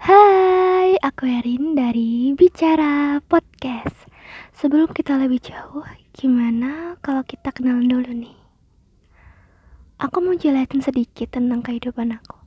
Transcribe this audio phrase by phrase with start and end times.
[0.00, 4.08] Hai, aku Erin dari Bicara Podcast.
[4.56, 5.84] Sebelum kita lebih jauh,
[6.16, 8.32] gimana kalau kita kenalan dulu nih?
[10.00, 12.40] Aku mau jelasin sedikit tentang kehidupan aku.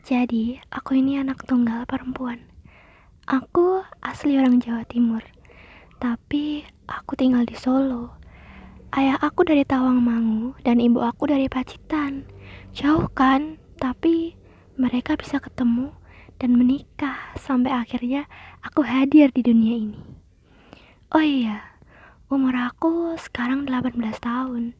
[0.00, 2.40] Jadi, aku ini anak tunggal perempuan.
[3.28, 5.20] Aku asli orang Jawa Timur,
[6.00, 8.16] tapi aku tinggal di Solo.
[8.96, 12.24] Ayah aku dari Tawangmangu dan ibu aku dari Pacitan.
[12.72, 14.40] Jauh kan, tapi
[14.80, 15.97] mereka bisa ketemu
[16.38, 18.30] dan menikah sampai akhirnya
[18.62, 20.02] aku hadir di dunia ini.
[21.10, 21.62] Oh iya,
[22.30, 24.78] umur aku sekarang 18 tahun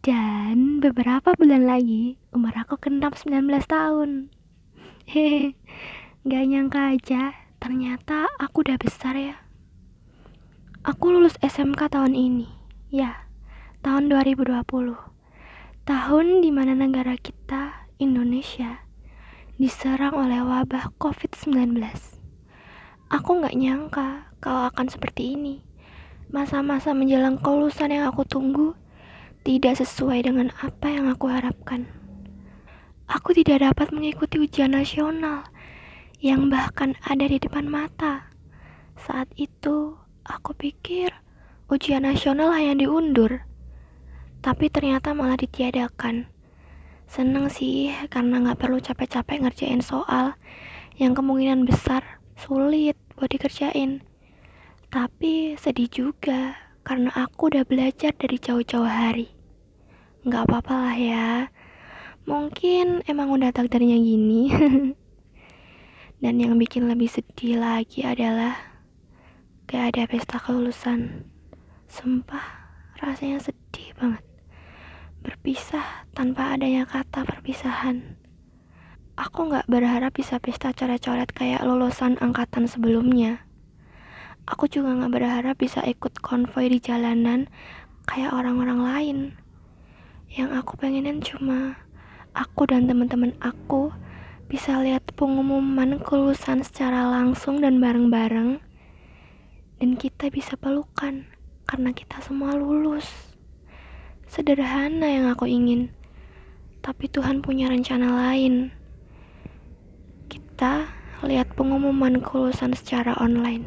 [0.00, 4.32] dan beberapa bulan lagi umur aku genap 19 tahun.
[5.04, 5.56] Hehe,
[6.24, 9.36] gak nyangka aja ternyata aku udah besar ya.
[10.80, 12.48] Aku lulus SMK tahun ini,
[12.88, 13.28] ya,
[13.84, 14.64] tahun 2020.
[15.84, 18.88] Tahun di mana negara kita, Indonesia,
[19.60, 21.76] diserang oleh wabah COVID-19.
[23.12, 25.60] Aku nggak nyangka kalau akan seperti ini.
[26.32, 28.72] Masa-masa menjelang kelulusan yang aku tunggu
[29.44, 31.84] tidak sesuai dengan apa yang aku harapkan.
[33.04, 35.44] Aku tidak dapat mengikuti ujian nasional
[36.24, 38.32] yang bahkan ada di depan mata.
[38.96, 39.92] Saat itu,
[40.24, 41.12] aku pikir
[41.68, 43.44] ujian nasional hanya diundur,
[44.40, 46.32] tapi ternyata malah ditiadakan
[47.10, 50.38] Seneng sih karena gak perlu capek-capek ngerjain soal
[50.94, 54.06] yang kemungkinan besar sulit buat dikerjain.
[54.94, 56.54] Tapi sedih juga
[56.86, 59.26] karena aku udah belajar dari jauh-jauh hari.
[60.22, 61.28] Gak apa-apa lah ya.
[62.30, 64.46] Mungkin emang udah takdirnya gini.
[66.22, 68.54] Dan yang bikin lebih sedih lagi adalah
[69.66, 71.26] gak ada pesta kelulusan.
[71.90, 72.70] Sumpah,
[73.02, 74.29] rasanya sedih banget
[75.20, 78.16] berpisah tanpa adanya kata perpisahan.
[79.20, 83.44] Aku gak berharap bisa pesta coret-coret kayak lulusan angkatan sebelumnya.
[84.48, 87.52] Aku juga gak berharap bisa ikut konvoy di jalanan
[88.08, 89.18] kayak orang-orang lain.
[90.32, 91.76] Yang aku pengenin cuma
[92.32, 93.92] aku dan teman-teman aku
[94.48, 98.58] bisa lihat pengumuman kelulusan secara langsung dan bareng-bareng
[99.78, 101.28] dan kita bisa pelukan
[101.70, 103.29] karena kita semua lulus.
[104.30, 105.90] Sederhana yang aku ingin,
[106.86, 108.70] tapi Tuhan punya rencana lain.
[110.30, 110.86] Kita
[111.26, 113.66] lihat pengumuman kelulusan secara online.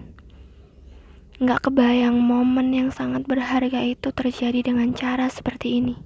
[1.43, 5.99] Nggak kebayang momen yang sangat berharga itu terjadi dengan cara seperti ini.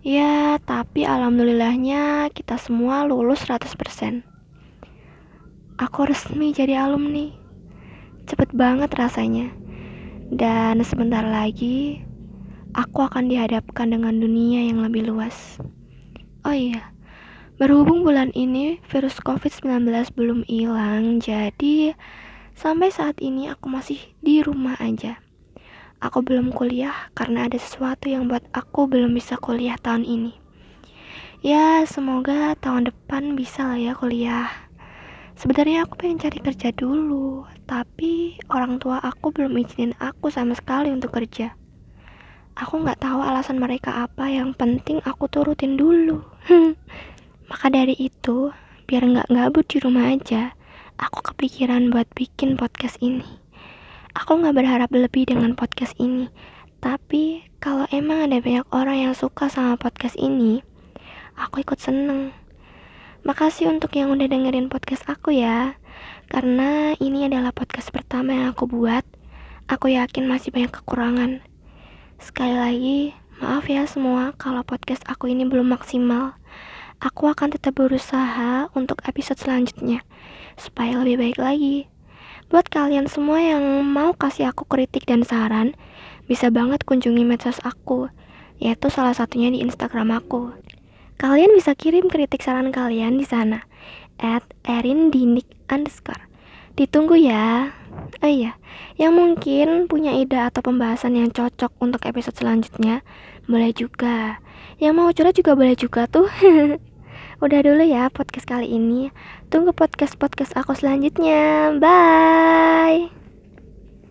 [0.00, 4.24] Ya, tapi alhamdulillahnya kita semua lulus 100%.
[5.76, 7.28] Aku resmi jadi alumni.
[8.24, 9.52] Cepet banget rasanya.
[10.32, 12.07] Dan sebentar lagi
[12.76, 15.56] aku akan dihadapkan dengan dunia yang lebih luas.
[16.44, 16.92] Oh iya,
[17.56, 21.96] berhubung bulan ini virus COVID-19 belum hilang, jadi
[22.58, 25.22] sampai saat ini aku masih di rumah aja.
[25.98, 30.32] Aku belum kuliah karena ada sesuatu yang buat aku belum bisa kuliah tahun ini.
[31.42, 34.50] Ya, semoga tahun depan bisa lah ya kuliah.
[35.38, 40.90] Sebenarnya aku pengen cari kerja dulu, tapi orang tua aku belum izinin aku sama sekali
[40.90, 41.54] untuk kerja.
[42.58, 46.26] Aku nggak tahu alasan mereka apa, yang penting aku turutin dulu.
[47.46, 48.50] Maka dari itu,
[48.90, 50.58] biar nggak gabut di rumah aja,
[50.98, 53.22] aku kepikiran buat bikin podcast ini.
[54.18, 56.26] Aku nggak berharap lebih dengan podcast ini,
[56.82, 60.58] tapi kalau emang ada banyak orang yang suka sama podcast ini,
[61.38, 62.34] aku ikut seneng.
[63.22, 65.78] Makasih untuk yang udah dengerin podcast aku ya,
[66.26, 69.06] karena ini adalah podcast pertama yang aku buat.
[69.70, 71.44] Aku yakin masih banyak kekurangan,
[72.18, 73.00] Sekali lagi,
[73.38, 76.34] maaf ya semua kalau podcast aku ini belum maksimal.
[76.98, 80.02] Aku akan tetap berusaha untuk episode selanjutnya,
[80.58, 81.86] supaya lebih baik lagi.
[82.50, 85.78] Buat kalian semua yang mau kasih aku kritik dan saran,
[86.26, 88.10] bisa banget kunjungi medsos aku,
[88.58, 90.58] yaitu salah satunya di Instagram aku.
[91.22, 93.62] Kalian bisa kirim kritik saran kalian di sana,
[94.18, 96.26] at erindinik underscore.
[96.74, 97.77] Ditunggu ya.
[98.18, 98.58] Oh iya,
[98.98, 103.06] yang mungkin punya ide atau pembahasan yang cocok untuk episode selanjutnya,
[103.46, 104.42] boleh juga.
[104.82, 106.26] Yang mau curhat juga boleh juga tuh.
[107.44, 109.14] Udah dulu ya podcast kali ini.
[109.46, 111.70] Tunggu podcast-podcast aku selanjutnya.
[111.78, 113.17] Bye.